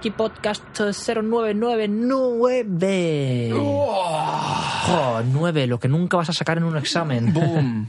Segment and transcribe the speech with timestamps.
[0.00, 3.52] Friki Podcast 0999.
[3.54, 7.34] Oh, 9, lo que nunca vas a sacar en un examen.
[7.34, 7.86] ¡Boom!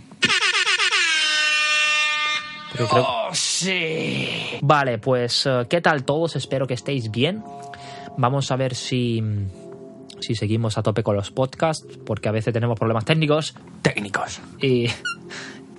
[2.73, 4.27] Pero creo- ¡Oh, sí!
[4.61, 6.35] Vale, pues eh, ¿qué tal todos?
[6.35, 7.41] Espero que estéis bien.
[8.17, 9.23] Vamos a ver si,
[10.19, 14.41] si seguimos a tope con los podcasts, porque a veces tenemos problemas técnicos Técnicos.
[14.61, 14.87] y,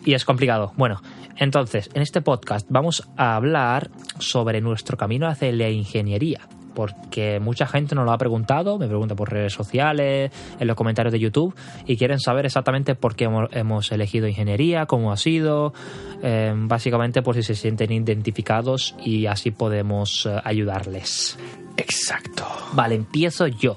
[0.06, 0.72] y es complicado.
[0.78, 1.02] Bueno,
[1.36, 6.40] entonces, en este podcast vamos a hablar sobre nuestro camino hacia la ingeniería.
[6.74, 11.12] Porque mucha gente nos lo ha preguntado, me pregunta por redes sociales, en los comentarios
[11.12, 11.54] de YouTube,
[11.86, 15.74] y quieren saber exactamente por qué hemos, elegido ingeniería, cómo ha sido,
[16.22, 21.38] eh, básicamente por si se sienten identificados y así podemos eh, ayudarles.
[21.76, 22.46] Exacto.
[22.72, 23.76] Vale, empiezo yo.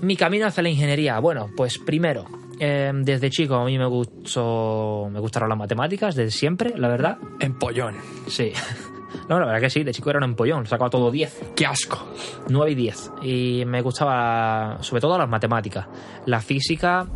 [0.00, 1.18] Mi camino hacia la ingeniería.
[1.18, 2.24] Bueno, pues primero,
[2.60, 7.18] eh, desde chico a mí me gustó, me gustaron las matemáticas, desde siempre, la verdad.
[7.40, 7.96] Empollón.
[8.28, 8.52] Sí.
[9.26, 11.98] No, la verdad que sí, de chico era un empollón, sacaba todo 10, ¡Qué asco!
[12.48, 13.10] 9 y 10.
[13.22, 15.86] Y me gustaba sobre todo las matemáticas.
[16.26, 17.06] La física,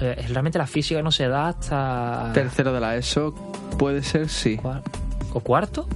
[0.00, 2.30] eh, realmente la física no se da hasta...
[2.32, 3.32] Tercero de la ESO,
[3.78, 4.58] puede ser, sí.
[5.32, 5.86] ¿O cuarto?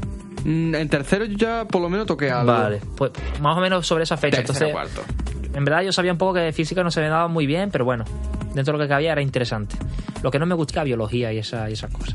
[0.44, 2.52] Mm, En tercero yo ya por lo menos toqué algo.
[2.52, 3.10] Vale, pues
[3.40, 4.44] más o menos sobre esa fecha.
[4.44, 5.35] Tercero, Entonces, cuarto.
[5.56, 7.86] En verdad yo sabía un poco que física no se me daba muy bien, pero
[7.86, 8.04] bueno,
[8.52, 9.74] dentro de lo que cabía era interesante.
[10.22, 12.14] Lo que no me gustaba biología y, esa, esas cosas.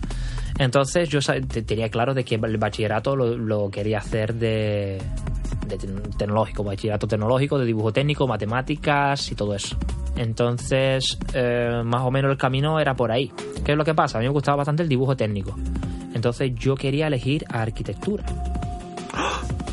[0.59, 1.19] Entonces yo
[1.65, 5.01] tenía claro de que el bachillerato lo, quería hacer de,
[6.19, 9.75] tecnológico, bachillerato tecnológico, de dibujo técnico, matemáticas y todo eso.
[10.15, 13.31] Entonces, eh, más o menos el camino era por ahí.
[13.65, 14.19] ¿Qué es lo que pasa?
[14.19, 15.55] A mí me gustaba bastante el dibujo técnico.
[16.13, 18.23] Entonces yo quería elegir arquitectura.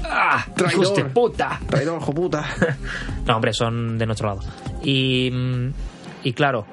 [0.09, 0.45] ¡Ah!
[0.55, 0.85] Traidor.
[0.85, 1.61] ¡Hijos de puta!
[1.69, 2.45] Traidor, hijo puta.
[3.27, 4.41] No, hombre, son de nuestro lado.
[4.83, 5.71] Y, mm,
[6.25, 6.67] y claro,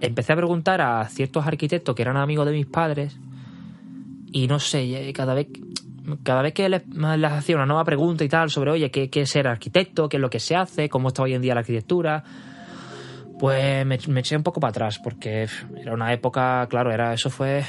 [0.00, 3.18] empecé a preguntar a ciertos arquitectos que eran amigos de mis padres
[4.32, 5.48] y no sé, cada vez,
[6.22, 9.22] cada vez que les, les hacía una nueva pregunta y tal sobre, oye, ¿qué, qué
[9.22, 10.08] es ser arquitecto?
[10.08, 10.88] ¿Qué es lo que se hace?
[10.88, 12.22] ¿Cómo está hoy en día la arquitectura?
[13.38, 15.46] Pues me, me eché un poco para atrás porque
[15.76, 17.64] era una época, claro, era eso fue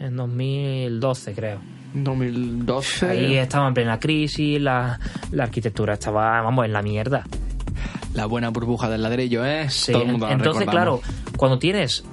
[0.00, 1.71] en 2012 creo.
[1.94, 3.06] 2012.
[3.08, 4.98] Ahí estaba en plena crisis, la,
[5.30, 7.24] la arquitectura estaba, vamos, en la mierda.
[8.14, 9.68] La buena burbuja del ladrillo, ¿eh?
[9.70, 11.00] Sí, Todo el mundo la entonces, claro,
[11.36, 12.04] cuando tienes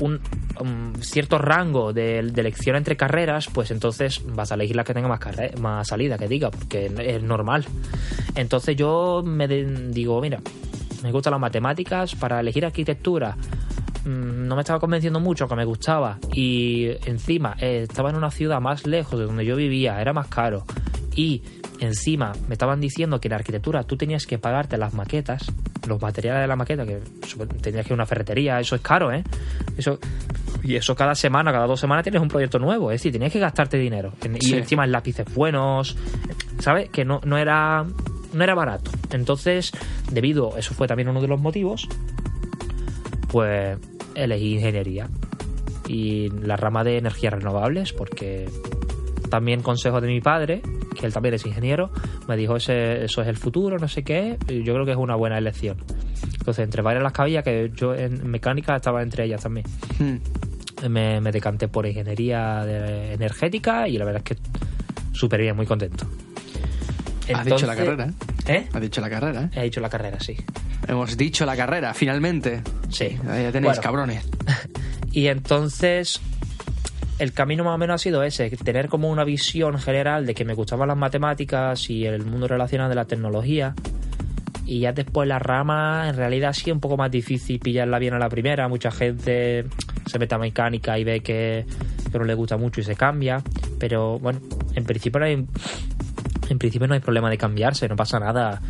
[0.00, 0.20] un,
[0.60, 4.94] un cierto rango de, de elección entre carreras, pues entonces vas a elegir la que
[4.94, 7.64] tenga más, carre- más salida, que diga, porque es normal.
[8.36, 10.40] Entonces yo me de- digo, mira,
[11.02, 13.36] me gustan las matemáticas, para elegir arquitectura
[14.08, 18.60] no me estaba convenciendo mucho, que me gustaba, y encima eh, estaba en una ciudad
[18.60, 20.64] más lejos de donde yo vivía, era más caro,
[21.14, 21.42] y
[21.80, 25.52] encima me estaban diciendo que en arquitectura tú tenías que pagarte las maquetas,
[25.86, 27.00] los materiales de la maqueta, que
[27.62, 29.22] tenías que ir a una ferretería, eso es caro, ¿eh?
[29.76, 29.98] Eso,
[30.62, 33.38] y eso cada semana, cada dos semanas tienes un proyecto nuevo, es decir, tenías que
[33.38, 34.12] gastarte dinero.
[34.40, 35.96] Y encima en lápices buenos,
[36.58, 36.90] ¿sabes?
[36.90, 37.86] Que no, no era
[38.32, 38.90] no era barato.
[39.10, 39.72] Entonces,
[40.10, 41.88] debido, eso fue también uno de los motivos,
[43.28, 43.78] pues
[44.24, 45.08] elegí ingeniería
[45.88, 48.48] y la rama de energías renovables porque
[49.30, 50.60] también consejo de mi padre
[50.98, 51.90] que él también es ingeniero
[52.28, 54.96] me dijo ese, eso es el futuro no sé qué y yo creo que es
[54.98, 55.76] una buena elección
[56.38, 59.66] entonces entre varias las cabía que yo en mecánica estaba entre ellas también
[59.98, 60.88] Hmm.
[60.88, 64.42] me, me decanté por ingeniería de- energética y la verdad es que
[65.12, 66.06] súper bien muy contento
[67.34, 68.10] Has dicho la carrera,
[68.46, 68.66] ¿eh?
[68.72, 69.50] Has dicho la carrera, ¿eh?
[69.60, 70.34] he dicho la carrera sí
[70.86, 72.62] Hemos dicho la carrera, finalmente.
[72.88, 73.82] sí Ahí ya tenéis, Bueno.
[73.82, 74.28] cabrones.
[75.10, 76.20] Y entonces
[77.18, 80.44] el camino más o menos ha sido ese, tener como una visión general de que
[80.44, 83.74] me gustaban las matemáticas y el mundo relacionado de la tecnología.
[84.66, 88.14] Y ya después la rama en realidad sí es un poco más difícil pillarla bien
[88.14, 88.68] a la primera.
[88.68, 89.64] Mucha gente
[90.06, 91.64] se mete a mecánica y ve que,
[92.12, 93.42] que no le gusta mucho y se cambia.
[93.80, 94.40] Pero bueno,
[94.74, 95.46] en principio no hay,
[96.50, 98.60] en principio no hay problema de cambiarse, no pasa nada.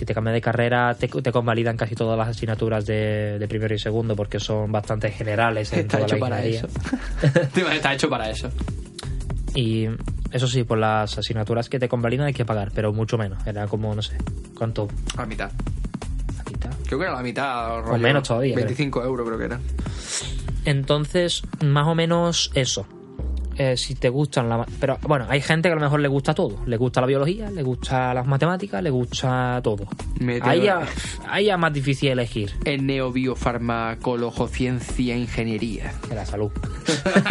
[0.00, 3.74] Si te cambias de carrera, te, te convalidan casi todas las asignaturas de, de primero
[3.74, 6.68] y segundo porque son bastante generales en Está toda hecho la para eso.
[7.70, 8.50] Está hecho para eso.
[9.54, 9.88] Y
[10.32, 13.46] eso sí, por las asignaturas que te convalidan hay que pagar, pero mucho menos.
[13.46, 14.16] Era como, no sé,
[14.56, 14.88] ¿cuánto?
[15.18, 15.50] A la mitad.
[16.38, 16.70] ¿La mitad?
[16.86, 17.82] Creo que era la mitad.
[17.82, 19.60] rollo, menos todavía, 25 euros creo que era.
[20.64, 22.86] Entonces, más o menos eso.
[23.62, 24.64] Eh, si te gustan la...
[24.80, 26.64] Pero bueno, hay gente que a lo mejor le gusta todo.
[26.64, 29.84] Le gusta la biología, le gusta las matemáticas, le gusta todo.
[30.40, 30.80] Ahí ya,
[31.28, 32.52] ahí ya es más difícil elegir.
[32.64, 35.92] En neobiofarmacologo, ciencia, ingeniería.
[36.08, 36.50] De la salud.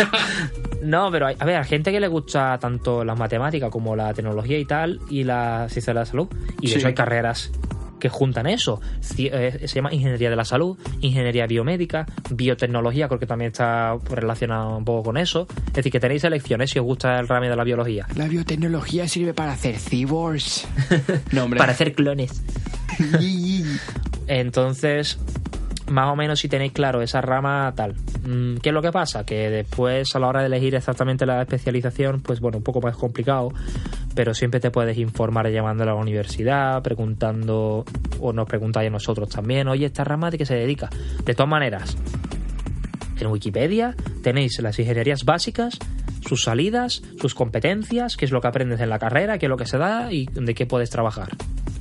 [0.84, 4.14] no, pero hay, a ver, hay gente que le gusta tanto las matemáticas como la
[4.14, 6.28] tecnología y tal, y la ciencia de la salud.
[6.62, 6.78] Y de Sí.
[6.78, 7.52] hecho hay carreras
[8.00, 8.82] que juntan eso.
[9.18, 14.78] Eh, se llama Ingeniería de la Salud, Ingeniería Biomédica, Biotecnología, creo que también está relacionado
[14.78, 15.48] un poco con eso.
[15.68, 18.08] Es decir, que tenéis elecciones si os gusta el ramo de la biología.
[18.16, 20.68] La biotecnología sirve para hacer cyborgs.
[21.32, 21.58] no, hombre.
[21.60, 22.44] Para hacer clones.
[24.28, 25.18] Entonces,
[25.90, 27.96] más o menos si tenéis claro esa rama tal.
[28.24, 29.26] Mm, ¿Qué es lo que pasa?
[29.26, 32.96] Que después a la hora de elegir exactamente la especialización, pues bueno, un poco más
[32.96, 33.52] complicado,
[34.20, 37.86] pero siempre te puedes informar llamando a la universidad, preguntando,
[38.20, 40.90] o nos preguntáis a nosotros también, oye, esta rama de qué se dedica.
[41.24, 41.96] De todas maneras,
[43.18, 45.80] en Wikipedia tenéis las ingenierías básicas,
[46.28, 49.56] sus salidas, sus competencias, qué es lo que aprendes en la carrera, qué es lo
[49.56, 51.30] que se da y de qué puedes trabajar.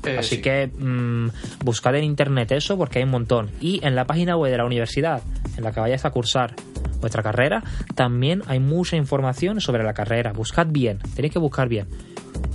[0.05, 0.41] Eh, Así sí.
[0.41, 1.31] que mm,
[1.65, 3.51] buscad en internet eso porque hay un montón.
[3.61, 5.23] Y en la página web de la universidad
[5.57, 6.55] en la que vayáis a cursar
[7.01, 7.65] vuestra carrera,
[7.97, 10.33] también hay mucha información sobre la carrera.
[10.33, 11.89] Buscad bien, tenéis que buscar bien.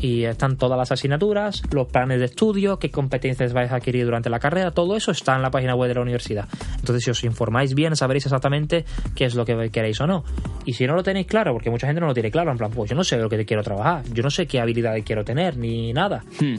[0.03, 4.29] Y están todas las asignaturas, los planes de estudio, qué competencias vais a adquirir durante
[4.29, 6.45] la carrera, todo eso está en la página web de la universidad.
[6.77, 8.83] Entonces, si os informáis bien, sabréis exactamente
[9.15, 10.25] qué es lo que queréis o no.
[10.65, 12.69] Y si no lo tenéis claro, porque mucha gente no lo tiene claro, en plan,
[12.69, 15.55] pues yo no sé lo que quiero trabajar, yo no sé qué habilidades quiero tener,
[15.55, 16.57] ni nada Hmm.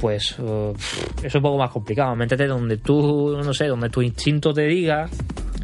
[0.00, 0.72] pues eh,
[1.22, 2.16] es un poco más complicado.
[2.16, 5.10] Métete donde tú, no sé, donde tu instinto te diga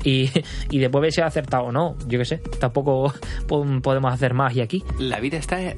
[0.05, 0.31] y,
[0.71, 1.97] y después ves si has acertado o no.
[2.06, 3.12] Yo qué sé, tampoco
[3.47, 4.85] po- podemos hacer más y aquí.
[4.99, 5.77] La vida está en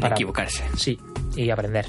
[0.00, 0.64] Para- equivocarse.
[0.76, 0.98] Sí,
[1.36, 1.86] y aprender.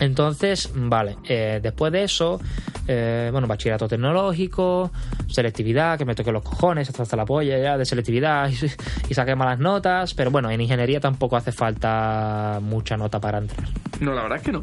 [0.00, 2.40] Entonces, vale, eh, después de eso,
[2.88, 4.90] eh, bueno, bachillerato tecnológico,
[5.28, 8.56] selectividad, que me toque los cojones, hasta, hasta la polla ya de selectividad y,
[9.10, 13.68] y saqué malas notas, pero bueno, en ingeniería tampoco hace falta mucha nota para entrar.
[14.00, 14.60] No, la verdad es que no.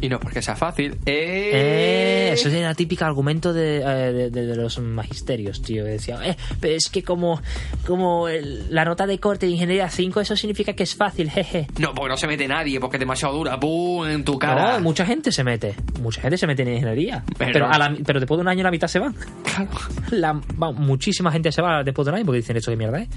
[0.00, 0.92] Y no porque sea fácil.
[1.06, 5.84] Eh, Eh, eso es el típico argumento de, eh, de- de- de los magisterios, tío.
[5.84, 7.40] Decía, eh, pero es que como,
[7.86, 11.66] como el- la nota de corte de ingeniería 5, eso significa que es fácil, jeje.
[11.78, 13.58] No, porque no se mete nadie, porque es demasiado dura.
[13.58, 14.06] ¡Pum!
[14.06, 14.74] En tu cara.
[14.74, 15.74] No, mucha gente se mete.
[16.00, 17.24] Mucha gente se mete en ingeniería.
[17.38, 19.14] Pero- Pero, a la- pero después de un año la mitad se van.
[19.44, 19.70] Claro.
[20.10, 20.32] La-
[20.62, 23.08] va, muchísima gente se va después de un año porque dicen esto de mierda, ¿eh?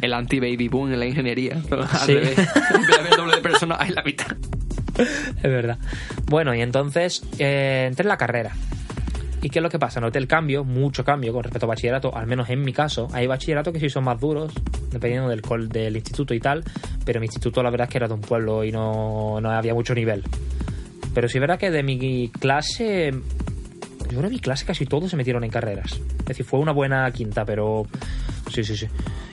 [0.00, 1.54] El anti-baby boom en la ingeniería.
[1.70, 2.14] Al Sí.
[2.14, 2.38] revés.
[2.98, 4.36] Haber doble de personas, hay la mitad.
[5.36, 5.78] Es verdad.
[6.26, 8.52] Bueno, y entonces eh, entré en la carrera.
[9.40, 10.00] ¿Y qué es lo que pasa?
[10.00, 13.06] Noté el cambio, mucho cambio con respecto a bachillerato, al menos en mi caso.
[13.12, 14.52] Hay bachilleratos que sí son más duros,
[14.90, 16.64] dependiendo del, del instituto y tal,
[17.04, 19.74] pero mi instituto la verdad es que era de un pueblo y no, no había
[19.74, 20.24] mucho nivel.
[21.14, 25.10] Pero sí es verdad que de mi clase, yo creo que mi clase casi todos
[25.10, 25.92] se metieron en carreras.
[25.92, 27.86] Es decir, fue una buena quinta, pero
[28.52, 28.88] sí, sí, sí.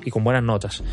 [0.05, 0.83] Y con buenas notas.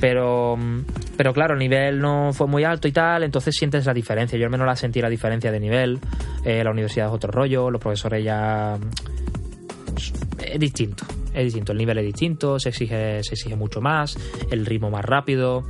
[0.00, 0.80] Pero, mm,
[1.16, 4.38] pero claro, el nivel no fue muy alto y tal, entonces sientes la diferencia.
[4.38, 5.98] Yo al menos la sentí la diferencia de nivel.
[6.44, 8.78] Eh, la universidad es otro rollo, los profesores ya.
[8.78, 11.04] mm, Es distinto,
[11.34, 11.72] es distinto.
[11.72, 14.16] El nivel es distinto, se exige, se exige mucho más,
[14.50, 15.64] el ritmo más rápido.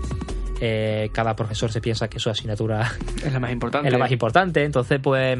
[0.60, 2.93] Eh, cada profesor se piensa que su asignatura
[3.25, 3.88] Es la más importante.
[3.88, 5.38] es la más importante, entonces pues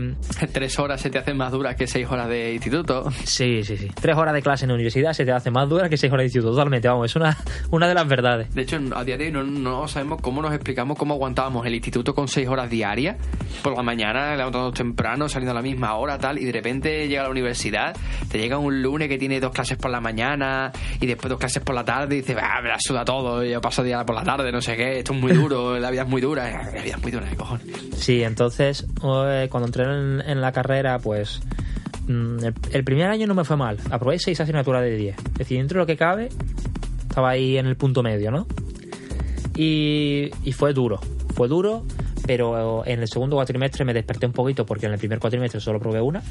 [0.53, 3.11] Tres horas se te hacen más duras que seis horas de instituto.
[3.25, 3.88] sí, sí, sí.
[4.00, 6.23] Tres horas de clase en la universidad se te hace más dura que seis horas
[6.23, 7.37] de instituto, totalmente, vamos, es una,
[7.70, 8.55] una de las verdades.
[8.55, 11.75] De hecho, a día de hoy no, no sabemos cómo nos explicamos cómo aguantábamos el
[11.75, 13.17] instituto con seis horas diarias,
[13.62, 17.23] por la mañana, levantándonos temprano, saliendo a la misma hora, tal, y de repente llega
[17.23, 17.97] a la universidad,
[18.31, 21.62] te llega un lunes que tiene dos clases por la mañana y después dos clases
[21.62, 24.23] por la tarde y dices, ah, me la suda todo, yo paso día por la
[24.23, 26.97] tarde, no sé qué, esto es muy duro, la vida es muy dura, la vida
[26.97, 27.67] es muy dura, ¿qué cojones?
[27.97, 31.41] Sí, entonces eh, cuando entré en, la carrera, pues
[32.07, 33.79] mm, el, primer año no me fue mal.
[33.91, 35.17] Aprobé seis asignaturas de 10.
[35.17, 36.29] Es decir, dentro de lo que cabe,
[37.09, 38.47] estaba ahí en el punto medio, ¿no?
[39.57, 41.00] Y, y fue duro,
[41.35, 41.87] fue duro,
[42.27, 45.81] pero en el segundo cuatrimestre me desperté un poquito porque en el primer cuatrimestre solo
[45.81, 46.23] probé una.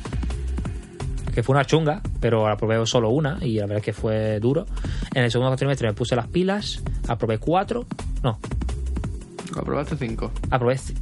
[1.34, 4.40] Que fue una chunga, pero la probé solo una y la verdad es que fue
[4.40, 4.68] duro.
[5.16, 7.88] En el segundo cuatrimestre me puse las pilas, aprobé cuatro,
[8.22, 8.40] no,
[9.58, 10.32] Aprobaste cinco.
[10.52, 10.76] Aprobé.
[10.76, 10.96] ci-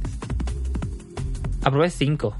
[1.64, 2.36] Aprobé 5.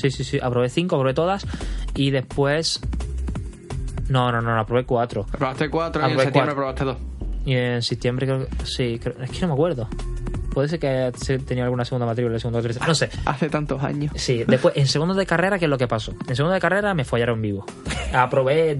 [0.00, 0.38] Sí, sí, sí.
[0.42, 1.46] Aprobé 5, aprobé todas.
[1.94, 2.80] Y después.
[4.08, 5.26] No, no, no, no, aprobé 4.
[5.32, 6.96] Aprobaste cuatro y en septiembre aprobaste dos.
[7.46, 8.66] Y en septiembre creo que.
[8.66, 9.88] Sí, creo- es que no me acuerdo.
[10.52, 11.12] Puede ser que
[11.46, 12.86] tenía alguna segunda matrícula segundo trimestre.
[12.88, 13.08] No sé.
[13.24, 14.12] Hace tantos años.
[14.16, 16.12] Sí, después, en segundo de carrera, ¿qué es lo que pasó?
[16.28, 17.64] En segundo de carrera me follaron vivo.
[18.12, 18.76] Aprobé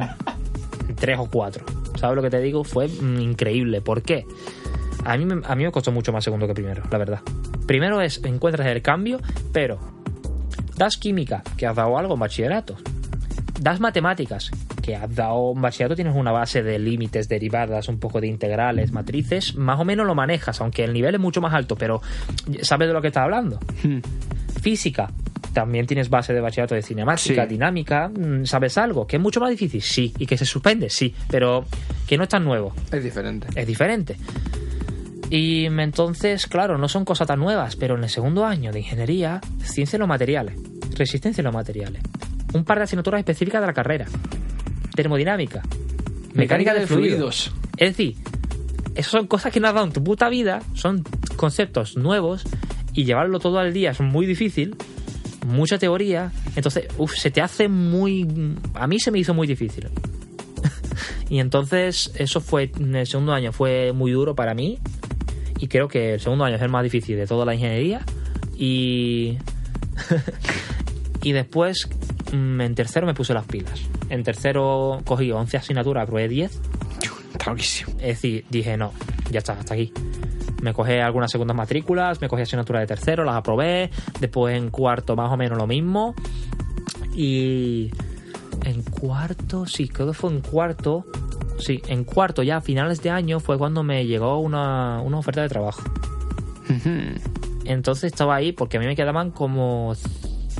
[0.96, 1.64] tres o cuatro.
[1.96, 2.64] ¿Sabes lo que te digo?
[2.64, 3.80] Fue mm, increíble.
[3.82, 4.26] ¿Por qué?
[5.04, 7.20] A mí, me- a mí me costó mucho más segundo que primero, la verdad.
[7.66, 9.18] Primero es, encuentras el cambio,
[9.52, 9.78] pero
[10.76, 12.76] das química, que has dado algo en bachillerato.
[13.60, 14.50] Das matemáticas,
[14.82, 18.90] que has dado en bachillerato, tienes una base de límites, derivadas, un poco de integrales,
[18.92, 22.00] matrices, más o menos lo manejas, aunque el nivel es mucho más alto, pero
[22.62, 23.58] sabes de lo que estás hablando
[24.60, 25.10] física.
[25.52, 27.48] También tienes base de bachillerato de cinemática, Sí.
[27.48, 28.08] dinámica.
[28.08, 29.06] mm, ¿Sabes algo?
[29.06, 29.82] ¿Que es mucho más difícil?
[29.82, 30.14] Sí.
[30.18, 30.88] ¿Y que se suspende?
[30.90, 31.12] Sí.
[31.28, 31.64] Pero
[32.06, 32.72] que no es tan nuevo.
[32.92, 33.48] Es diferente.
[33.56, 34.16] Es diferente.
[35.30, 39.40] Y entonces, claro, no son cosas tan nuevas, pero en el segundo año de ingeniería,
[39.62, 40.56] ciencia de los materiales.
[40.96, 42.02] resistencia en los materiales.
[42.52, 44.06] Un par de asignaturas específicas de la carrera.
[44.94, 45.62] Termodinámica.
[46.34, 47.52] Mecánica, de, fluidos.
[47.76, 48.16] Es decir,
[48.96, 51.04] esas son cosas que no has dado en tu puta vida, son
[51.36, 52.42] conceptos nuevos
[52.92, 54.74] y llevarlo todo al día es muy difícil,
[55.46, 58.56] mucha teoría, entonces uf, se te hace muy...
[58.74, 59.88] A mí se me hizo muy difícil.
[61.30, 64.78] y entonces eso fue, en el segundo año fue muy duro para mí
[65.60, 68.00] y creo que el segundo año es el más difícil de toda la ingeniería
[68.56, 69.38] y...
[71.22, 71.88] y después
[72.32, 73.80] mm, en tercero me puse las pilas.
[74.08, 76.60] En tercero cogí 11 asignaturas, aprobé 10
[77.32, 77.92] Está loquísimo.
[77.92, 78.92] es decir, dije, no,
[79.30, 79.92] ya está, hasta aquí.
[80.62, 83.90] Me cogí algunas segundas matrículas, me cogí asignaturas de tercero, las aprobé.
[84.20, 86.14] Después en cuarto más o menos lo mismo.
[87.14, 87.90] Y
[88.64, 91.06] en cuarto, sí, creo que fue en cuarto.
[91.60, 95.42] Sí, en cuarto, ya a finales de año, fue cuando me llegó una, una oferta
[95.42, 95.82] de trabajo.
[97.64, 99.94] Entonces estaba ahí porque a mí me quedaban como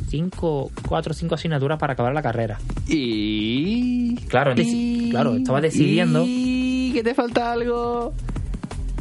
[0.09, 2.59] cinco, cuatro o cinco asignaturas para acabar la carrera.
[2.88, 4.16] Y.
[4.28, 6.23] Claro, y- claro, estaba decidiendo.
[6.26, 8.12] ¿Y que te falta algo?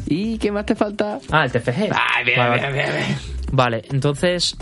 [0.06, 1.20] ¿Y qué más te falta?
[1.30, 1.90] Ah, el TFG.
[1.92, 3.18] Ay, bien, Vale, bien, bien, bien.
[3.52, 4.56] Vale, entonces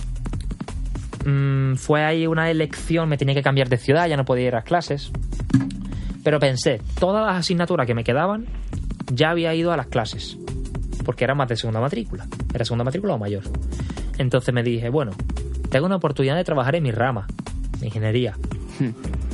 [1.24, 4.54] mm, fue ahí una elección, me tenía que cambiar de ciudad, ya no podía ir
[4.54, 5.10] a las clases.
[6.28, 8.44] Pero pensé, todas las asignaturas que me quedaban,
[9.10, 10.36] ya había ido a las clases.
[11.02, 12.26] Porque era más de segunda matrícula.
[12.52, 13.44] Era segunda matrícula o mayor.
[14.18, 15.12] Entonces me dije, bueno,
[15.70, 17.26] tengo una oportunidad de trabajar en mi rama,
[17.80, 18.36] de ingeniería.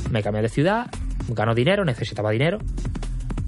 [0.09, 0.89] Me cambié de ciudad,
[1.27, 2.59] gano dinero, necesitaba dinero.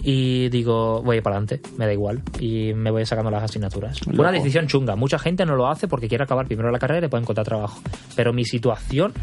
[0.04, 2.24] Y digo, voy para adelante, me da igual.
[2.42, 3.98] Y me voy sacando las asignaturas.
[4.02, 4.44] Fue Una Loco.
[4.44, 4.98] decisión chunga.
[4.98, 7.80] Mucha gente no lo hace porque quiere acabar primero la carrera y después encontrar trabajo.
[8.14, 9.14] Pero mi situación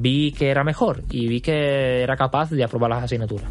[0.00, 3.50] vi que era mejor y vi que era capaz de aprobar las asignaturas.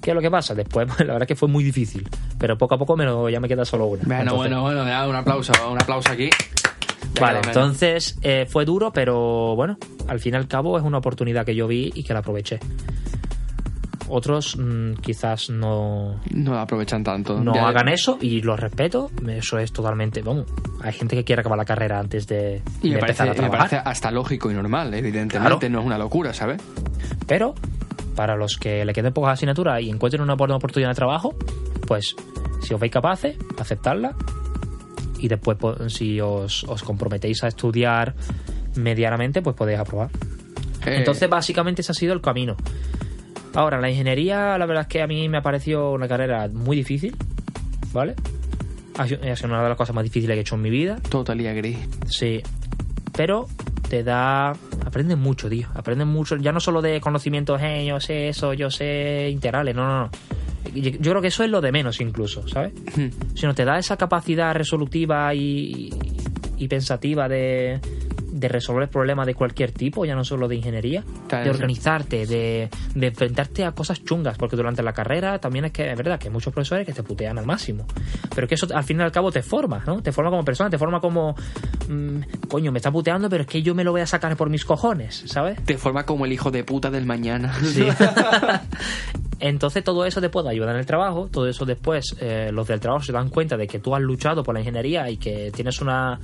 [0.00, 0.54] ¿Qué es lo que pasa?
[0.54, 2.08] Después, la verdad es que fue muy difícil.
[2.38, 4.02] Pero poco a poco me lo- ya me queda solo una.
[4.04, 6.30] Bueno, Entonces- bueno, bueno, ya, un aplauso, un aplauso aquí.
[7.14, 7.56] Ya Vale, menos.
[7.56, 9.76] entonces eh, fue duro, pero bueno,
[10.08, 12.58] al fin y al cabo es una oportunidad que yo vi y que la aproveché.
[14.10, 17.40] Otros mm, quizás no, No aprovechan tanto.
[17.40, 19.10] no Ya- hagan eso y lo respeto.
[19.28, 20.22] Eso es totalmente.
[20.22, 20.46] Vamos,
[20.82, 23.30] hay gente que quiere acabar la carrera antes de, Y de me parece, empezar a
[23.30, 23.58] me trabajar.
[23.70, 25.58] parece hasta lógico y normal, evidentemente.
[25.58, 25.68] Claro.
[25.72, 26.60] No es una locura, ¿sabes?
[27.26, 27.54] Pero
[28.16, 31.34] para los que le queden pocas asignaturas y encuentren una buena oportunidad de trabajo,
[31.86, 32.16] pues
[32.62, 34.14] si os veis capaces, aceptarla.
[35.20, 38.14] Y después, pues, si os, os comprometéis a estudiar
[38.76, 40.10] medianamente, pues podéis aprobar.
[40.86, 42.56] Eh, Entonces, básicamente, ese ha sido el camino.
[43.54, 46.76] Ahora, la ingeniería, la verdad es que a mí me ha parecido una carrera muy
[46.76, 47.16] difícil,
[47.92, 48.14] ¿vale?
[48.98, 50.96] Ha sido una de las cosas más difíciles que he hecho en mi vida.
[51.08, 51.78] Totally agree.
[52.06, 52.42] Sí.
[53.16, 53.46] Pero
[53.88, 54.50] te da.
[54.84, 55.68] Aprendes mucho, tío.
[55.74, 56.36] Aprendes mucho.
[56.36, 59.74] Ya no solo de conocimientos, eh, yo sé eso, yo sé integrales.
[59.74, 60.10] No, no, no.
[60.74, 62.72] Yo creo que eso es lo de menos, incluso, ¿sabes?
[63.34, 65.90] Sino te da esa capacidad resolutiva y,
[66.58, 67.80] y pensativa de,
[68.30, 71.54] de resolver problemas de cualquier tipo, ya no solo de ingeniería, Claro, de sí.
[71.56, 75.96] organizarte, de, de enfrentarte a cosas chungas, porque durante la carrera también es que es
[75.96, 77.86] verdad que hay muchos profesores que te putean al máximo,
[78.34, 80.02] pero que eso al fin y al cabo te forma, ¿no?
[80.02, 81.34] Te forma como persona, te forma como,
[81.88, 84.50] mm, coño, me está puteando, pero es que yo me lo voy a sacar por
[84.50, 85.62] mis cojones, ¿sabes?
[85.64, 87.52] Te forma como el hijo de puta del mañana.
[87.62, 87.86] Sí.
[89.40, 92.80] Entonces todo eso te puede ayudar en el trabajo, todo eso después eh, los del
[92.80, 95.80] trabajo se dan cuenta de que tú has luchado por la ingeniería y que tienes
[95.80, 96.18] una,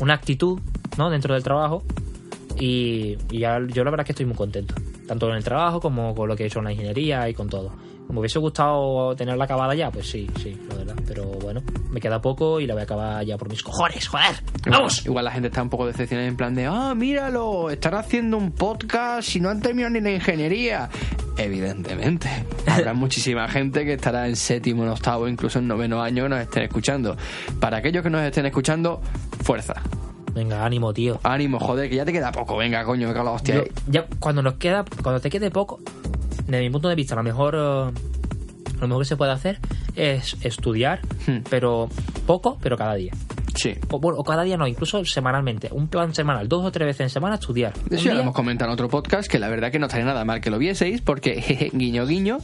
[0.00, 0.58] una actitud
[0.98, 1.10] ¿no?
[1.10, 1.82] dentro del trabajo
[2.58, 4.74] y, y ya- yo la verdad es que estoy muy contento,
[5.06, 7.48] tanto en el trabajo como con lo que he hecho en la ingeniería y con
[7.48, 7.72] todo.
[8.08, 9.90] ¿Me hubiese gustado tenerla acabada ya?
[9.90, 10.96] Pues sí, sí, la verdad.
[11.06, 14.34] Pero bueno, me queda poco y la voy a acabar ya por mis cojones, joder.
[14.68, 15.06] ¡Vamos!
[15.06, 18.52] Igual la gente está un poco decepcionada en plan de, ah, míralo, están haciendo un
[18.52, 20.90] podcast y no han terminado ni la ingeniería.
[21.38, 22.28] Evidentemente.
[22.66, 26.40] Habrá muchísima gente que estará en séptimo, en octavo, incluso en noveno año que nos
[26.40, 27.16] estén escuchando.
[27.60, 29.00] Para aquellos que nos estén escuchando,
[29.42, 29.74] fuerza.
[30.34, 31.20] Venga, ánimo, tío.
[31.22, 32.56] Ánimo, joder, que ya te queda poco.
[32.56, 33.56] Venga, coño, me cago la hostia.
[33.56, 35.80] Yo- ya cuando nos queda, cuando te quede poco,
[36.46, 37.92] desde mi punto de vista, lo mejor, eh,
[38.80, 39.58] lo mejor que se puede hacer
[39.94, 41.38] es estudiar, Hmm.
[41.50, 41.88] pero
[42.26, 43.12] poco, pero cada día.
[43.54, 43.74] Sí.
[43.90, 45.68] O, bueno, o cada día no, incluso semanalmente.
[45.72, 47.72] Un plan semanal, dos o tres veces en semana estudiar.
[47.90, 50.06] Un Eso ya lo hemos comentado en otro podcast, que la verdad que no estaría
[50.06, 52.38] nada mal que lo vieseis, porque, jeje, guiño, guiño,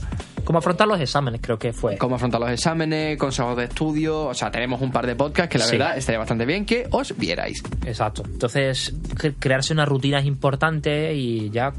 [0.44, 1.98] Cómo afrontar los exámenes, creo que fue.
[1.98, 5.58] cómo afrontar los exámenes, consejos de estudio, o sea, tenemos un par de podcasts que
[5.58, 5.76] la Sí.
[5.76, 7.62] verdad estaría bastante bien que os vierais.
[7.84, 8.22] Exacto.
[8.24, 11.72] Entonces, cre- crearse una rutina es importante y ya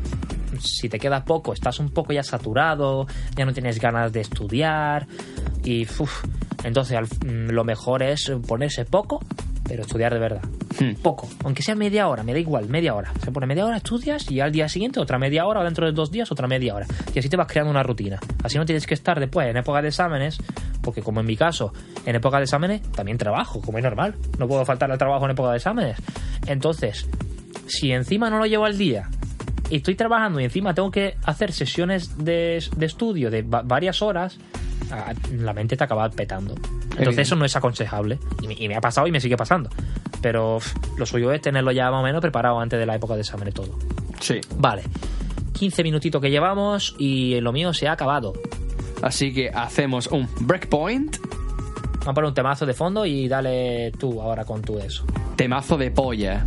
[0.59, 5.07] si te queda poco, estás un poco ya saturado, ya no tienes ganas de estudiar
[5.63, 6.24] y uf,
[6.63, 9.20] entonces al- mm, lo mejor es ponerse poco,
[9.68, 10.42] pero estudiar de verdad.
[10.80, 10.96] Hmm.
[11.01, 13.12] Poco, aunque sea media hora, me da igual, media hora.
[13.24, 15.92] Se pone media hora, estudias y al día siguiente otra media hora o dentro de
[15.92, 16.88] dos días otra media hora.
[17.13, 18.20] Y así te vas creando una rutina.
[18.44, 20.38] Así no tienes que estar después en época de exámenes,
[20.82, 21.72] porque como en mi caso,
[22.06, 24.16] en época de exámenes también trabajo, como es normal.
[24.39, 25.98] No puedo faltar al trabajo en época de exámenes.
[26.48, 27.08] Entonces,
[27.68, 29.08] si encima no lo llevo al día
[29.70, 34.01] y estoy trabajando y encima tengo que hacer sesiones de, de estudio de va- varias
[34.01, 34.39] horas,
[35.38, 36.53] la mente te acaba petando.
[36.55, 37.22] Entonces Evidente.
[37.22, 38.19] eso no es aconsejable.
[38.41, 39.69] Y me, y me ha pasado y me sigue pasando.
[40.22, 43.15] Pero pff, lo suyo es tenerlo ya más o menos preparado antes de la época
[43.15, 43.77] de examen y todo.
[44.19, 44.41] Sí.
[44.58, 44.84] Vale.
[45.53, 48.34] 15 minutitos que llevamos y lo mío se ha acabado.
[49.01, 51.17] Así que hacemos un breakpoint,
[52.00, 55.05] Vamos a poner un temazo de fondo y dale tú ahora con tu eso.
[55.36, 56.46] temazo de polla.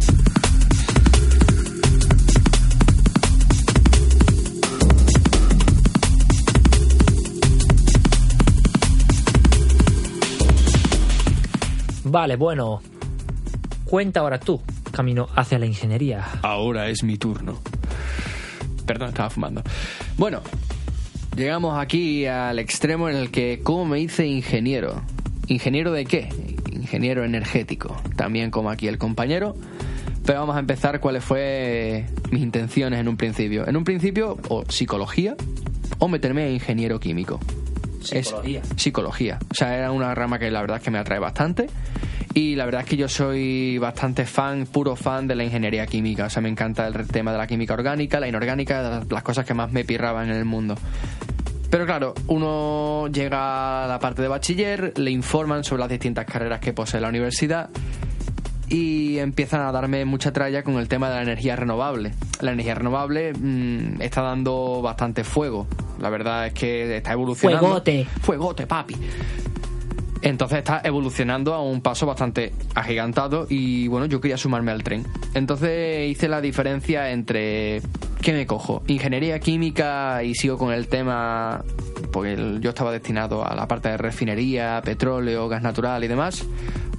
[12.13, 12.83] Vale, bueno.
[13.87, 16.23] Cuenta ahora tú, camino hacia la ingeniería.
[16.43, 17.59] Ahora es mi turno.
[18.85, 19.63] Perdón, estaba fumando.
[20.19, 20.43] Bueno,
[21.35, 25.01] llegamos aquí al extremo en el que, ¿cómo me hice ingeniero?
[25.47, 26.29] ¿Ingeniero de qué?
[26.71, 27.97] Ingeniero energético.
[28.15, 29.57] También como aquí el compañero.
[30.27, 33.67] Pero vamos a empezar cuáles fue mis intenciones en un principio.
[33.67, 35.35] En un principio, o psicología,
[35.99, 37.41] o meterme a ingeniero químico.
[38.11, 38.63] Es- Psicología.
[38.77, 39.39] psicología.
[39.51, 41.69] O sea, era una rama que la verdad es que me atrae bastante.
[42.35, 46.27] Y la verdad es que yo soy bastante fan, puro fan de la ingeniería química.
[46.27, 49.53] O sea, me encanta el tema de la química orgánica, la inorgánica, las cosas que
[49.53, 50.75] más me pirraban en el mundo.
[51.71, 56.61] Pero claro, uno llega a la parte de bachiller, le informan sobre las distintas carreras
[56.61, 57.69] que posee la universidad
[58.69, 62.13] y empiezan a darme mucha tralla con el tema de la energía renovable.
[62.41, 65.67] La energía renovable mm, está dando bastante fuego.
[66.03, 67.61] La verdad es que está evolucionando.
[67.61, 68.07] Fuegote.
[68.23, 68.97] Fuegote, papi.
[70.21, 75.07] Entonces está evolucionando a un paso bastante agigantado y bueno, yo quería sumarme al tren.
[75.35, 77.83] Entonces hice la diferencia entre
[78.21, 78.83] ¿qué me cojo?
[78.89, 81.65] Ingeniería química y sigo con el tema
[82.13, 86.45] porque yo estaba destinado a la parte de refinería, petróleo, gas natural y demás.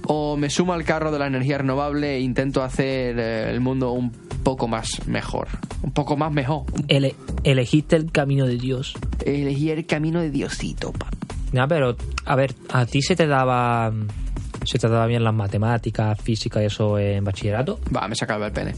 [0.07, 3.91] O me sumo al carro de la energía renovable e intento hacer eh, el mundo
[3.91, 4.12] un
[4.43, 5.48] poco más mejor.
[5.81, 6.63] Un poco más mejor.
[6.88, 8.93] Ele- elegiste el camino de Dios.
[9.25, 11.08] Elegí el camino de Diosito, pa.
[11.54, 13.91] Ya, pero, a ver, ¿a ti se te daba.
[14.65, 17.80] ¿Se te daba bien las matemáticas, física y eso en bachillerato?
[17.95, 18.73] Va, me sacaba el pene.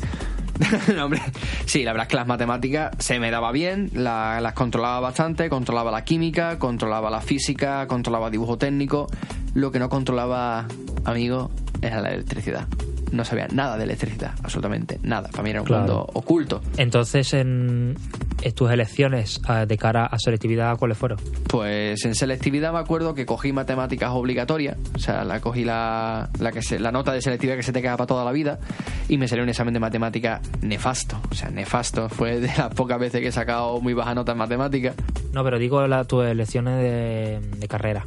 [1.65, 5.50] Sí, la verdad es que las matemáticas se me daba bien, la- las controlaba bastante,
[5.50, 9.08] controlaba la química, controlaba la física, controlaba dibujo técnico.
[9.54, 10.65] Lo que no controlaba,
[11.06, 12.68] amigo, era la electricidad.
[13.15, 15.30] No sabía nada de electricidad, absolutamente nada.
[15.30, 15.84] Para mí era un Claro.
[15.84, 16.62] mundo oculto.
[16.75, 17.95] Entonces, en,
[18.41, 21.17] en tus elecciones ah, de cara a selectividad, ¿cuáles fueron?
[21.47, 26.51] Pues en selectividad me acuerdo que cogí matemáticas obligatorias, o sea, la cogí la, la,
[26.51, 28.60] que se- la nota de selectividad que se te queda para toda la vida
[29.08, 32.10] y me salió un examen de matemática nefasto, o sea, nefasto.
[32.10, 34.93] Fue de las pocas veces que he sacado muy baja nota en matemáticas.
[35.32, 38.06] No, pero digo la, tus elecciones de, de carrera.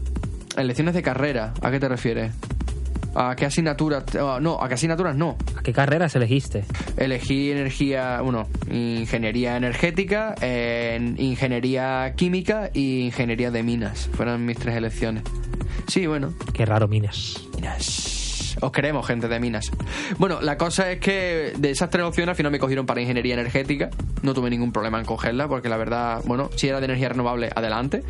[0.56, 2.32] En lecciones de carrera, ¿a qué te refieres?
[3.20, 4.04] ¿A qué asignaturas?
[4.14, 5.36] oh, no, a qué asignaturas no.
[5.56, 6.64] ¿A qué carreras elegiste?
[6.96, 14.08] Elegí energía, bueno, ingeniería energética, en ingeniería química y ingeniería de minas.
[14.12, 15.24] Fueron mis tres elecciones.
[15.88, 17.42] Sí, bueno, Qué raro, Minas.
[17.56, 18.17] Minas.
[18.60, 19.70] Os queremos, gente de Minas.
[20.18, 23.34] Bueno, la cosa es que de esas tres opciones al final me cogieron para ingeniería
[23.34, 23.90] energética.
[24.22, 27.50] No tuve ningún problema en cogerla porque la verdad, bueno, si era de energía renovable,
[27.54, 28.02] adelante.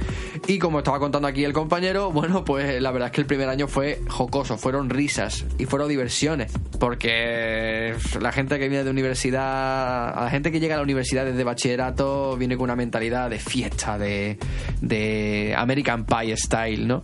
[0.47, 3.49] Y como estaba contando aquí el compañero, bueno, pues la verdad es que el primer
[3.49, 6.53] año fue jocoso, fueron risas y fueron diversiones.
[6.81, 11.25] Porque la gente que viene de universidad, a la gente que llega a la universidad
[11.25, 14.39] desde bachillerato, viene con una mentalidad de fiesta, de,
[14.81, 17.03] de American Pie style, ¿no?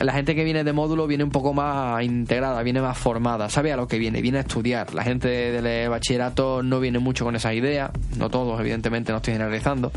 [0.00, 3.72] La gente que viene de módulo viene un poco más integrada, viene más formada, sabe
[3.72, 4.92] a lo que viene, viene a estudiar.
[4.94, 9.32] La gente del bachillerato no viene mucho con esa idea, no todos, evidentemente, no estoy
[9.32, 9.90] generalizando.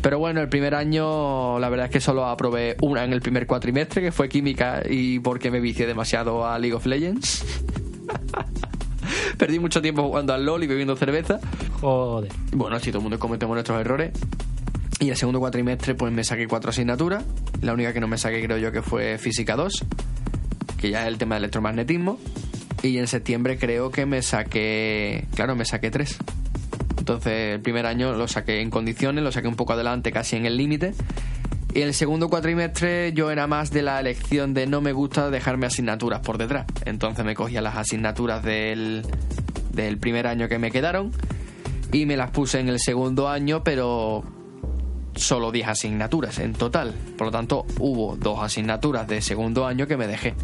[0.00, 3.46] Pero bueno, el primer año la verdad es que solo aprobé una en el primer
[3.46, 7.44] cuatrimestre, que fue química y porque me vicié demasiado a League of Legends.
[9.36, 11.40] Perdí mucho tiempo jugando al LOL y bebiendo cerveza.
[11.80, 12.32] Joder.
[12.52, 14.12] Bueno, así todo el mundo cometemos nuestros errores.
[15.00, 17.24] Y el segundo cuatrimestre pues me saqué cuatro asignaturas.
[17.62, 19.72] La única que no me saqué creo yo que fue Física 2,
[20.78, 22.18] que ya es el tema del electromagnetismo.
[22.82, 26.18] Y en septiembre creo que me saqué, claro, me saqué tres.
[26.98, 30.44] Entonces el primer año lo saqué en condiciones, lo saqué un poco adelante, casi en
[30.44, 30.92] el límite.
[31.72, 35.66] Y el segundo cuatrimestre yo era más de la elección de no me gusta dejarme
[35.66, 36.66] asignaturas por detrás.
[36.84, 39.06] Entonces me cogía las asignaturas del,
[39.72, 41.12] del primer año que me quedaron
[41.90, 44.24] y me las puse en el segundo año, pero
[45.14, 46.94] solo 10 asignaturas en total.
[47.16, 50.34] Por lo tanto, hubo dos asignaturas de segundo año que me dejé,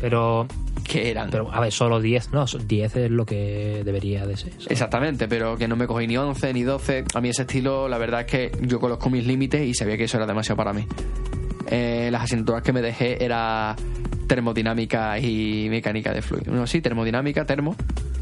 [0.00, 0.46] Pero,
[0.84, 1.30] que eran...
[1.30, 2.32] pero a ver, solo 10.
[2.32, 4.52] No, 10 es lo que debería de ser.
[4.68, 7.04] Exactamente, pero que no me cogí ni 11 ni 12.
[7.14, 10.04] A mí ese estilo, la verdad es que yo conozco mis límites y sabía que
[10.04, 10.86] eso era demasiado para mí.
[11.70, 13.74] Eh, las asignaturas que me dejé era
[14.26, 16.52] termodinámica y mecánica de fluido.
[16.52, 17.76] No, sí, termodinámica, termo.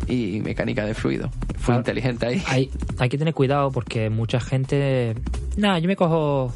[0.06, 1.30] y mecánica de fluido.
[1.56, 1.78] Fue Claro.
[1.80, 2.42] inteligente ahí.
[2.46, 5.14] Hay, hay que tener cuidado porque mucha gente.
[5.56, 6.52] Nada, yo me cojo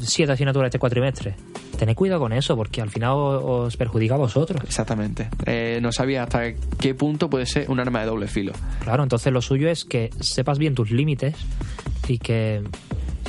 [0.00, 1.34] siete asignaturas este cuatrimestre.
[1.78, 4.62] Tened cuidado con eso porque al final os, os perjudica a vosotros.
[4.64, 5.28] Exactamente.
[5.46, 8.52] Eh, no sabía hasta qué punto puede ser un arma de doble filo.
[8.80, 11.34] Claro, entonces lo suyo es que sepas bien tus límites
[12.08, 12.62] y que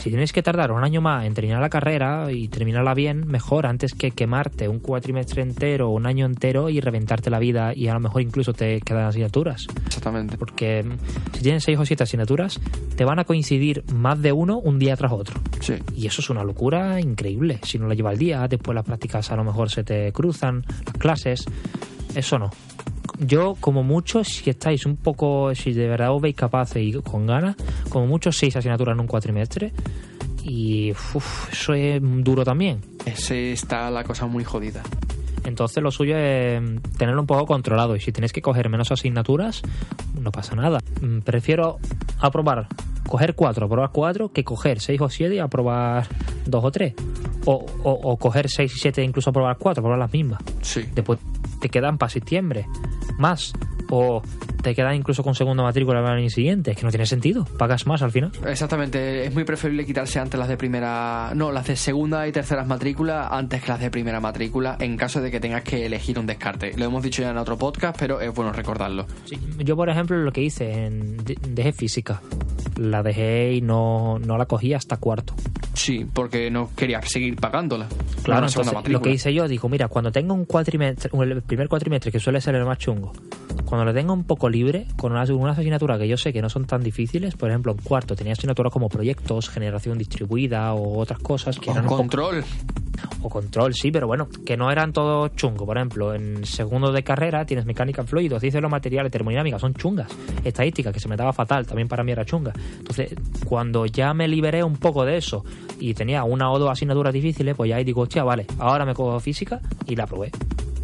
[0.07, 3.65] si tienes que tardar un año más en terminar la carrera y terminarla bien, mejor
[3.65, 7.89] antes que quemarte un cuatrimestre entero o un año entero y reventarte la vida y
[7.89, 9.67] a lo mejor incluso te quedan asignaturas.
[9.85, 10.37] Exactamente.
[10.37, 12.57] Porque mm, si tienes seis o siete asignaturas,
[12.95, 15.41] te van a coincidir más de uno un día tras otro.
[15.59, 15.73] Sí.
[15.93, 17.59] Y eso es una locura increíble.
[17.63, 20.63] Si no la lleva al día, después las prácticas a lo mejor se te cruzan,
[20.85, 21.45] las clases.
[22.15, 22.49] Eso no.
[23.19, 27.25] Yo, como mucho, si estáis un poco, si de verdad os veis capaces y con
[27.25, 27.55] ganas,
[27.89, 29.73] como mucho seis asignaturas en un cuatrimestre.
[30.43, 32.79] Y uf, eso es duro también.
[33.05, 34.83] Ese está la cosa muy jodida.
[35.43, 36.61] Entonces lo suyo es
[36.97, 39.61] tenerlo un poco controlado y si tenéis que coger menos asignaturas,
[40.19, 40.79] no pasa nada.
[41.01, 41.79] Mm, Prefiero
[42.19, 42.67] aprobar,
[43.07, 46.07] coger cuatro, aprobar cuatro, que coger seis o siete y aprobar
[46.45, 46.93] dos o tres.
[47.45, 50.41] O, o, o coger seis y siete e incluso aprobar cuatro, aprobar las mismas.
[50.61, 50.83] Sí.
[50.93, 51.19] Después
[51.61, 52.67] te quedan para septiembre
[53.17, 53.53] más.
[53.89, 54.21] O
[54.61, 56.71] te quedan incluso con segunda matrícula el año siguiente.
[56.71, 57.45] Es que no tiene sentido.
[57.57, 58.31] Pagas más al final.
[58.47, 62.67] Exactamente, es muy preferible quitarse antes las de primera, no, las de segunda y terceras
[62.67, 66.25] matrícula antes que las de primera matrícula en caso de que tengas que elegir un
[66.25, 66.73] descarte.
[66.77, 69.05] Lo hemos dicho ya en otro podcast, pero es bueno recordarlo.
[69.25, 72.21] Sí, yo, por ejemplo, lo que hice en de- dejé física.
[72.77, 75.33] La dejé y no, no la cogí hasta cuarto.
[75.73, 77.87] Sí, porque no quería seguir pagándola.
[78.23, 82.11] Claro, entonces lo que hice yo, digo, mira, cuando tenga un cuatrimestre, el primer cuatrimestre,
[82.11, 83.13] que suele ser el más chungo,
[83.65, 86.49] cuando lo tenga un poco libre, con unas, unas asignaturas que yo sé que no
[86.49, 91.19] son tan difíciles, por ejemplo, en cuarto tenía asignaturas como proyectos, generación distribuida o otras
[91.19, 92.43] cosas que Con eran poco- control.
[93.21, 95.65] o control, sí, pero bueno, que no eran todos chungos.
[95.65, 99.73] Por ejemplo, en segundo de carrera tienes mecánica en fluidos, dices los materiales, termodinámica, son
[99.73, 100.07] chungas.
[100.43, 102.53] Estadística, que se me daba fatal, también para mí era chunga.
[102.79, 103.13] Entonces,
[103.45, 105.43] cuando ya me liberé un poco de eso
[105.79, 108.93] y tenía una o dos asignaturas difíciles, pues ya ahí digo, hostia, vale, ahora me
[108.93, 110.31] cojo física y la probé.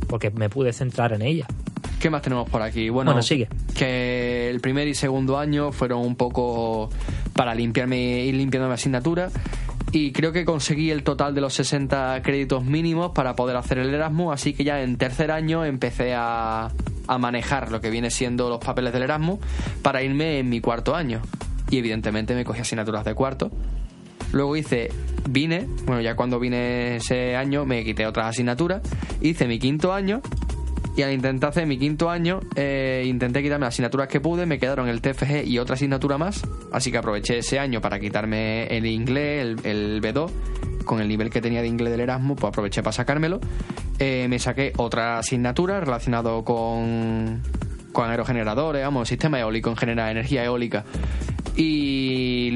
[0.07, 1.47] Porque me pude centrar en ella.
[2.03, 2.89] ¿Qué más tenemos por aquí?
[2.89, 3.47] Bueno, Bueno, sigue.
[3.73, 6.89] Que el primer y segundo año fueron un poco
[7.31, 9.29] para limpiarme, ir limpiando mi asignatura.
[9.93, 13.93] Y creo que conseguí el total de los 60 créditos mínimos para poder hacer el
[13.93, 14.33] Erasmus.
[14.33, 16.71] Así que ya en tercer año empecé a,
[17.07, 19.39] a manejar lo que viene siendo los papeles del Erasmus
[19.81, 21.21] para irme en mi cuarto año.
[21.69, 23.49] Y evidentemente me cogí asignaturas de cuarto.
[24.33, 24.89] Luego hice,
[25.29, 28.81] vine, bueno, ya cuando vine ese año me quité otras asignaturas.
[29.21, 30.21] Hice mi quinto año
[30.95, 34.59] y al intentar hacer mi quinto año, eh, intenté quitarme las asignaturas que pude, me
[34.59, 38.85] quedaron el TFG y otra asignatura más, así que aproveché ese año para quitarme el
[38.85, 40.29] inglés, el, el B2,
[40.83, 43.39] con el nivel que tenía de inglés del Erasmus, pues aproveché para sacármelo.
[43.99, 47.41] Eh, me saqué otra asignatura relacionado con,
[47.91, 50.83] con aerogeneradores, vamos, sistema eólico en general, energía eólica.
[51.55, 52.51] Y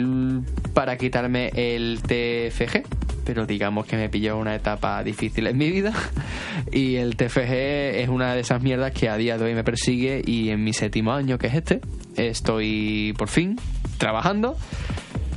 [0.74, 2.97] para quitarme el TFG,
[3.28, 5.92] pero digamos que me pilló una etapa difícil en mi vida.
[6.72, 7.54] Y el TFG
[8.02, 10.22] es una de esas mierdas que a día de hoy me persigue.
[10.26, 11.82] Y en mi séptimo año, que es este,
[12.16, 13.60] estoy por fin
[13.98, 14.58] trabajando.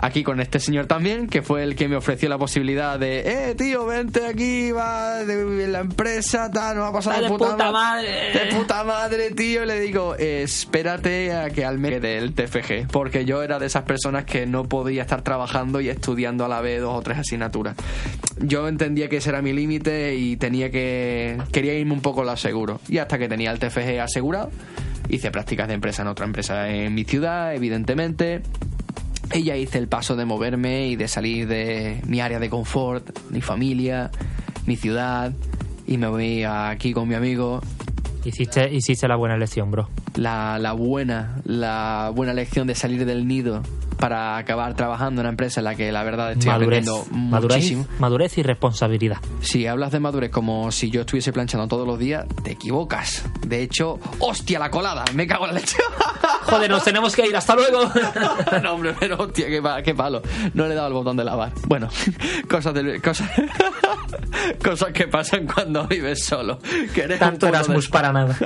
[0.03, 3.55] Aquí con este señor también, que fue el que me ofreció la posibilidad de, eh,
[3.55, 7.71] tío, vente aquí, va, de la empresa, tal, nos va a pasar Ah, de puta
[7.71, 8.33] madre.
[8.33, 9.63] De puta madre, tío.
[9.63, 12.89] Y le digo, espérate a que al mes del TFG.
[12.91, 16.63] Porque yo era de esas personas que no podía estar trabajando y estudiando a la
[16.63, 17.77] vez dos o tres asignaturas.
[18.39, 21.37] Yo entendía que ese era mi límite y tenía que.
[21.53, 22.81] Quería irme un poco lo seguro.
[22.89, 24.51] Y hasta que tenía el TFG asegurado,
[25.11, 28.41] hice prácticas de empresa en otra empresa en mi ciudad, evidentemente.
[29.33, 33.40] Ya hice el paso de moverme y de salir de mi área de confort, mi
[33.40, 34.11] familia,
[34.66, 35.33] mi ciudad.
[35.87, 37.61] Y me voy aquí con mi amigo
[38.25, 39.88] Hiciste, hiciste la buena elección, bro.
[40.14, 43.62] la, la buena, la buena lección de salir del nido
[44.01, 47.57] para acabar trabajando en una empresa en la que la verdad estoy Madurez, aprendiendo madurez,
[47.59, 47.87] muchísimo.
[47.99, 49.19] madurez y responsabilidad.
[49.43, 53.25] Si hablas de madurez como si yo estuviese planchando todos los días, te equivocas.
[53.47, 55.05] De hecho, ¡hostia, la colada!
[55.15, 55.77] Me cago en la leche.
[56.43, 57.91] Joder, nos tenemos que ir, hasta luego.
[58.63, 60.23] no, hombre, pero hostia, qué, qué palo.
[60.55, 61.53] No le he dado el botón de lavar.
[61.69, 61.89] Bueno,
[62.51, 63.31] cosas de, cosas,
[64.65, 66.59] cosas que pasan cuando vives solo.
[66.95, 68.37] Que eres un Tanto Erasmus des- para nada.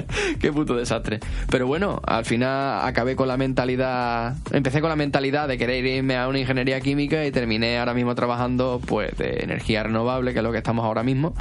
[0.40, 1.20] Qué puto desastre.
[1.50, 4.36] Pero bueno, al final acabé con la mentalidad.
[4.52, 8.14] Empecé con la mentalidad de querer irme a una ingeniería química y terminé ahora mismo
[8.14, 11.34] trabajando pues de energía renovable, que es lo que estamos ahora mismo.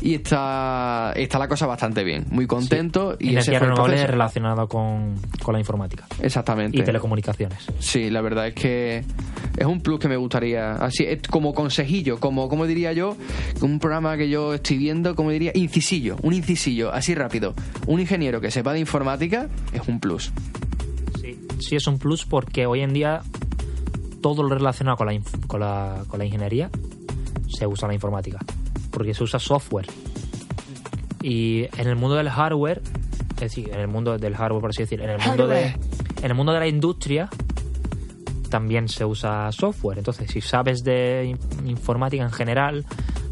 [0.00, 2.26] y está, está la cosa bastante bien.
[2.30, 3.16] Muy contento.
[3.18, 6.78] Y Energía renovable relacionada con, con la informática Exactamente.
[6.78, 7.58] y telecomunicaciones.
[7.78, 9.04] Sí, la verdad es que
[9.56, 10.72] es un plus que me gustaría.
[10.72, 13.16] Así, es como consejillo, como, como diría yo,
[13.62, 17.54] un programa que yo estoy viendo, como diría, incisillo, un incisillo, así rápido.
[17.86, 20.32] Un ingeniero que sepa de informática es un plus.
[21.20, 21.38] Sí.
[21.60, 23.22] sí, es un plus porque hoy en día
[24.22, 26.70] todo lo relacionado con la, inf- con la, con la ingeniería
[27.48, 28.38] se usa en la informática.
[28.90, 29.86] Porque se usa software.
[31.22, 32.82] Y en el mundo del hardware,
[33.36, 36.24] es decir, en el mundo del hardware, por así decir, en el mundo de, en
[36.24, 37.28] el mundo de la industria
[38.50, 39.98] también se usa software.
[39.98, 41.24] Entonces, si sabes de
[41.62, 42.84] in- informática en general,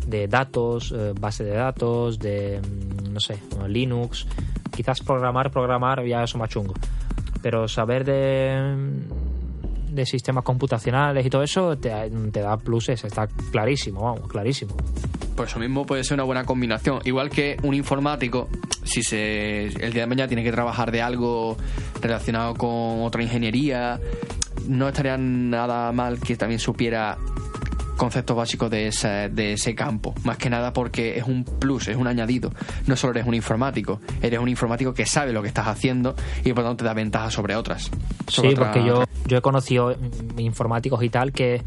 [0.07, 4.27] de datos, eh, base de datos, de, mm, no sé, Linux,
[4.75, 6.75] quizás programar, programar, ya eso más chungo.
[7.43, 9.05] Pero saber de,
[9.91, 11.91] de sistemas computacionales y todo eso te,
[12.33, 14.75] te da pluses, está clarísimo, vamos, clarísimo.
[15.37, 17.01] Por eso mismo puede ser una buena combinación.
[17.05, 18.49] Igual que un informático,
[18.85, 21.57] si se, el día de mañana tiene que trabajar de algo
[22.01, 23.99] relacionado con otra ingeniería,
[24.69, 27.19] no estaría nada mal que también supiera
[27.97, 30.15] conceptos básicos de ese, de ese campo.
[30.25, 32.53] Más que nada porque es un plus, es un añadido.
[32.87, 36.53] No solo eres un informático, eres un informático que sabe lo que estás haciendo y
[36.53, 37.91] por lo tanto te da ventaja sobre otras.
[38.29, 39.95] sobre Sí, porque yo, yo he conocido
[40.39, 41.63] informáticos y tal que,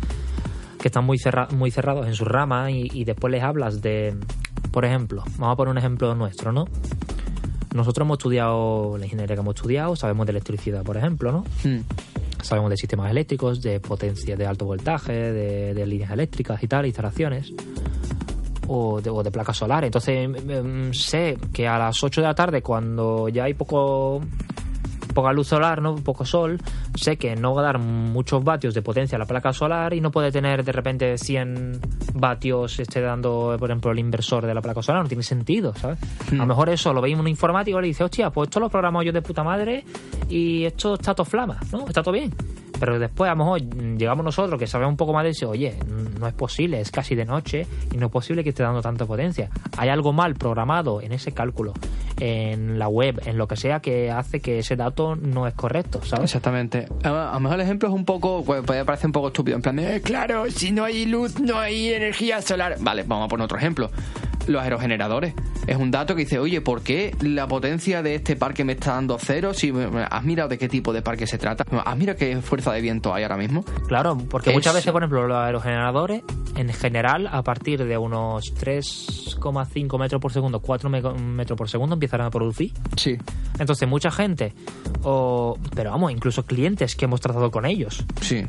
[0.82, 4.16] que están muy, cerra- muy cerrados en su rama y, y después les hablas de,
[4.72, 6.66] por ejemplo, vamos a poner un ejemplo nuestro, ¿no?
[7.74, 11.44] Nosotros hemos estudiado la ingeniería que hemos estudiado, sabemos de electricidad, por ejemplo, ¿no?
[11.64, 11.82] Hmm.
[12.46, 17.52] Sabemos de sistemas eléctricos, de potencia de alto voltaje, de, líneas eléctricas y tal, instalaciones.
[18.68, 19.88] O de, o de placas solares.
[19.88, 24.22] Entonces mm, sé que a las 8 de la tarde, cuando ya hay poco
[25.16, 25.96] poca luz solar, ¿no?
[25.96, 26.60] poco sol,
[26.94, 30.02] sé que no va a dar muchos vatios de potencia a la placa solar y
[30.02, 31.80] no puede tener de repente 100
[32.14, 35.02] vatios esté dando, por ejemplo, el inversor de la placa solar.
[35.02, 35.98] No tiene sentido, ¿sabes?
[36.32, 38.60] A lo mejor eso lo veis en un informático y le dice, hostia, pues esto
[38.60, 39.84] lo programo yo de puta madre
[40.30, 41.88] y esto está todo flama, ¿no?
[41.88, 42.32] Está todo bien.
[42.80, 43.62] Pero después, a lo mejor,
[43.98, 45.76] llegamos nosotros que sabemos un poco más de eso, oye,
[46.20, 49.06] no es posible, es casi de noche y no es posible que esté dando tanta
[49.06, 49.50] potencia.
[49.78, 51.74] Hay algo mal programado en ese cálculo,
[52.20, 56.02] en la web, en lo que sea, que hace que ese dato no es correcto,
[56.04, 56.26] ¿sabes?
[56.26, 56.88] Exactamente.
[57.04, 59.56] A lo mejor el ejemplo es un poco, pues, puede parecer un poco estúpido.
[59.56, 62.76] En plan "Eh, claro, si no hay luz, no hay energía solar.
[62.80, 63.90] Vale, vamos a poner otro ejemplo.
[64.48, 65.34] Los aerogeneradores.
[65.68, 68.94] Es un dato que dice, oye, ¿por qué la potencia de este parque me está
[68.94, 69.54] dando cero?
[69.54, 69.74] Si
[70.12, 71.66] has mirado de qué tipo de parque se trata.
[71.84, 73.64] ¿Has mirado qué fuerza de viento hay ahora mismo?
[73.88, 76.22] Claro, porque Es- muchas veces, por ejemplo, los aerogeneradores,
[76.56, 81.96] en general, a partir de unos 3,5 metros por segundo, 4 me- metros por segundo,
[81.96, 82.72] empiezan a producir.
[82.96, 83.18] Sí.
[83.60, 84.54] Entonces, mucha gente,
[85.04, 88.46] o, pero vamos, incluso clientes que hemos tratado con ellos, Sí.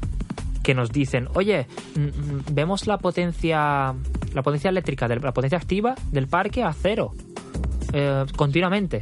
[0.67, 3.95] Que nos dicen, oye, mm, mm, vemos la potencia,
[4.35, 7.13] la potencia eléctrica, la potencia activa del parque a cero,
[7.93, 9.01] eh, continuamente.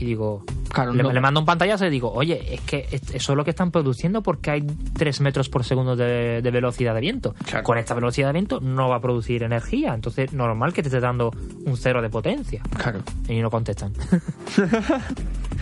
[0.00, 1.12] Y digo, Claro, le, no.
[1.12, 3.70] le mando un pantallazo y digo, oye, es que es- eso es lo que están
[3.70, 4.62] produciendo porque hay
[4.94, 7.34] 3 metros por segundo de, de velocidad de viento.
[7.46, 7.62] Claro.
[7.62, 10.98] Con esta velocidad de viento no va a producir energía, entonces normal que te esté
[11.00, 11.30] dando
[11.64, 12.60] un cero de potencia.
[12.76, 13.00] Claro.
[13.28, 13.92] Y no contestan.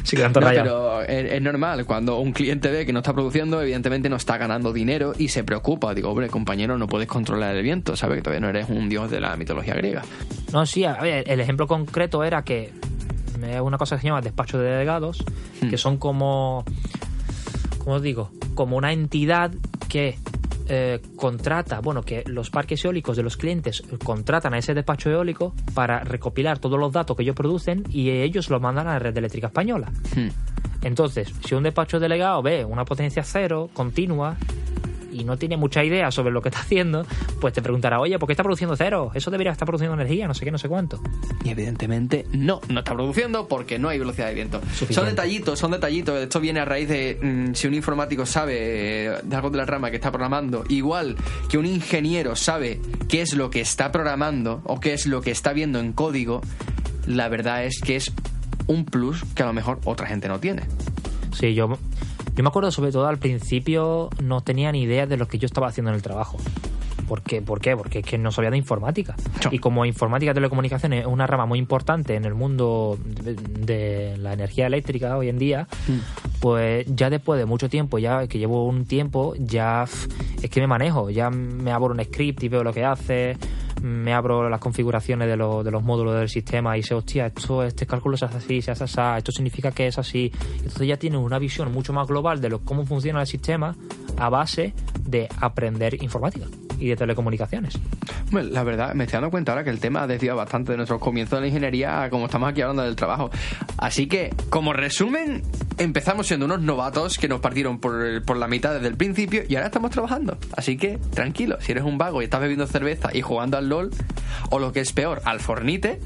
[0.07, 1.85] sí, que tanto No, pero es, es normal.
[1.85, 5.45] Cuando un cliente ve que no está produciendo, evidentemente no está ganando dinero y se
[5.45, 5.95] preocupa.
[5.95, 8.17] Digo, hombre, compañero, no puedes controlar el viento, ¿sabes?
[8.17, 10.03] Que todavía no eres un dios de la mitología griega.
[10.53, 12.73] No, sí, a ver, el ejemplo concreto era que
[13.43, 15.25] es una cosa que se llama despacho de delegados,
[15.61, 15.69] Hmm.
[15.71, 16.65] que son como,
[17.79, 18.31] ¿cómo os digo?
[18.55, 19.53] Como una entidad
[19.89, 20.19] que
[20.69, 25.55] eh, contrata, bueno, que los parques eólicos de los clientes contratan a ese despacho eólico
[25.75, 29.17] para recopilar todos los datos que ellos producen y ellos los mandan a la red
[29.17, 29.91] eléctrica española.
[30.15, 30.29] Hmm.
[30.83, 34.37] Entonces, si un despacho delegado ve una potencia cero continua
[35.21, 37.07] y no tiene mucha idea sobre lo que está haciendo,
[37.41, 39.11] pues te preguntará, oye, ¿por qué está produciendo cero?
[39.15, 41.01] Eso debería estar produciendo energía, no sé qué, no sé cuánto.
[41.45, 44.61] Y evidentemente no, no está produciendo porque no hay velocidad de viento.
[44.61, 44.95] Suficiente.
[44.95, 46.19] Son detallitos, son detallitos.
[46.19, 49.67] Esto viene a raíz de mm, si un informático sabe eh, de algo de la
[49.67, 51.17] rama que está programando, igual
[51.49, 55.31] que un ingeniero sabe qué es lo que está programando o qué es lo que
[55.31, 56.41] está viendo en código,
[57.07, 58.13] la verdad es que es
[58.67, 60.63] un plus que a lo mejor otra gente no tiene.
[61.33, 61.79] Sí, yo,
[62.37, 65.47] yo me acuerdo sobre todo al principio no tenía ni idea de lo que yo
[65.47, 66.37] estaba haciendo en el trabajo.
[67.09, 67.41] ¿Por qué?
[67.43, 67.77] ¿Por qué?
[67.77, 69.15] Porque es que no sabía de informática.
[69.53, 74.17] Y como informática y telecomunicaciones es una rama muy importante en el mundo de, de
[74.19, 75.69] la energía eléctrica hoy en día,
[76.41, 79.85] pues ya después de mucho tiempo, ya que llevo un tiempo, ya
[80.43, 81.11] es que me manejo.
[81.11, 83.37] Ya me abro un script y veo lo que hace,
[83.83, 87.63] me abro las configuraciones de, los- de los módulos del sistema y sé, hostia, esto,
[87.63, 90.33] este cálculo se hace así, se hace así, esto significa que es así.
[90.57, 93.77] Entonces ya tienes una visión mucho más global de lo, cómo funciona el sistema
[94.19, 96.47] a base de aprender informática.
[96.79, 97.79] Y de telecomunicaciones.
[98.31, 100.77] Bueno, la verdad, me estoy dando cuenta ahora que el tema ha desviado bastante de
[100.77, 103.31] nuestros comienzos de la ingeniería como estamos aquí hablando del trabajo.
[103.79, 105.43] Así que, como resumen,
[105.79, 109.55] empezamos siendo unos novatos que nos partieron por, por la mitad desde el principio y
[109.57, 110.39] ahora estamos trabajando.
[110.57, 113.91] Así que, tranquilo, si eres un vago y estás bebiendo cerveza y jugando al LOL,
[114.51, 116.01] o lo que es peor, al Fornite,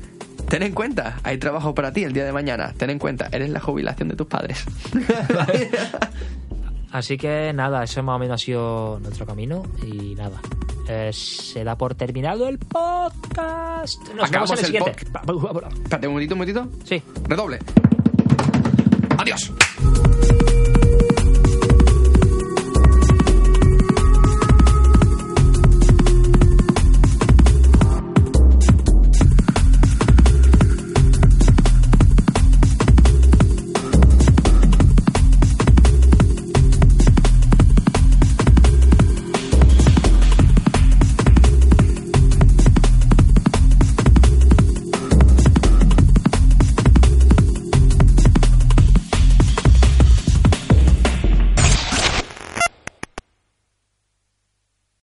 [0.48, 2.72] ten en cuenta, hay trabajo para ti el día de mañana.
[2.76, 4.64] Ten en cuenta, eres la jubilación de tus padres.
[6.92, 10.40] Así que nada, ese más o menos ha sido nuestro camino y nada.
[10.88, 14.02] Eh, se da por terminado el podcast.
[14.14, 14.90] Nos vemos en el siguiente.
[14.90, 16.68] Espérate, un momentito, un momentito.
[16.84, 17.00] Sí.
[17.28, 17.60] Redoble.
[19.18, 19.52] Adiós.